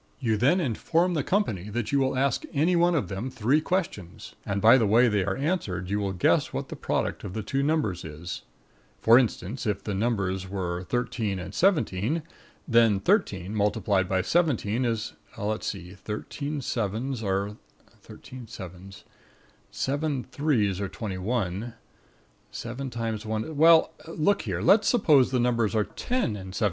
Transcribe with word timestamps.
You 0.19 0.35
then 0.35 0.59
inform 0.59 1.13
the 1.13 1.23
company 1.23 1.69
that 1.69 1.91
you 1.91 1.99
will 1.99 2.17
ask 2.17 2.43
any 2.55 2.75
one 2.75 2.95
of 2.95 3.07
them 3.07 3.29
three 3.29 3.61
questions, 3.61 4.33
and 4.47 4.59
by 4.59 4.79
the 4.79 4.87
way 4.87 5.07
they 5.07 5.23
are 5.23 5.35
answered 5.37 5.91
you 5.91 5.99
will 5.99 6.11
guess 6.11 6.51
what 6.51 6.69
the 6.69 6.75
product 6.75 7.23
of 7.23 7.33
the 7.35 7.43
two 7.43 7.61
numbers 7.61 8.03
is. 8.03 8.41
(For 8.99 9.19
instance, 9.19 9.67
if 9.67 9.83
the 9.83 9.93
numbers 9.93 10.49
were 10.49 10.83
13 10.85 11.37
and 11.37 11.53
17, 11.53 12.23
then 12.67 12.99
13 12.99 13.53
multiplied 13.53 14.09
by 14.09 14.23
17 14.23 14.85
is 14.85 15.13
let's 15.37 15.67
see, 15.67 15.93
thirteen 15.93 16.61
sevens 16.61 17.21
are 17.21 17.57
thirteen 17.91 18.47
sevens 18.47 19.03
seven 19.69 20.23
threes 20.23 20.81
are 20.81 20.89
twenty 20.89 21.19
one, 21.19 21.75
seven 22.49 22.89
times 22.89 23.23
one 23.23 23.43
is 23.43 23.51
well, 23.51 23.93
look 24.07 24.41
here, 24.41 24.61
let's 24.61 24.87
suppose 24.89 25.29
the 25.29 25.39
numbers 25.39 25.75
are 25.75 25.83
10 25.83 26.35
and 26.35 26.55
17. 26.55 26.55